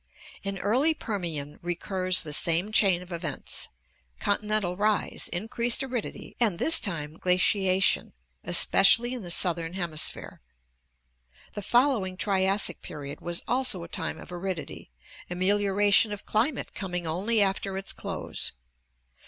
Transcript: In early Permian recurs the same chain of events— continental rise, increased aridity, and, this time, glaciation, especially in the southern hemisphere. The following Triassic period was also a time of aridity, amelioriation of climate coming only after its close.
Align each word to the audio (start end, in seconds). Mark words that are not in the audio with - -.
In 0.41 0.57
early 0.57 0.95
Permian 0.95 1.59
recurs 1.61 2.21
the 2.23 2.33
same 2.33 2.71
chain 2.71 3.03
of 3.03 3.11
events— 3.11 3.69
continental 4.19 4.75
rise, 4.75 5.29
increased 5.31 5.83
aridity, 5.83 6.35
and, 6.39 6.57
this 6.57 6.79
time, 6.79 7.17
glaciation, 7.19 8.13
especially 8.43 9.13
in 9.13 9.21
the 9.21 9.29
southern 9.29 9.73
hemisphere. 9.73 10.41
The 11.53 11.61
following 11.61 12.17
Triassic 12.17 12.81
period 12.81 13.21
was 13.21 13.43
also 13.47 13.83
a 13.83 13.87
time 13.87 14.17
of 14.19 14.31
aridity, 14.31 14.89
amelioriation 15.29 16.11
of 16.11 16.25
climate 16.25 16.73
coming 16.73 17.05
only 17.05 17.39
after 17.39 17.77
its 17.77 17.93
close. 17.93 18.53